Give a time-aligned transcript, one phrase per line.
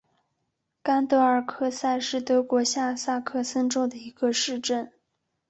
[0.81, 4.91] 甘德尔克塞是德国下萨克森州的一个市镇。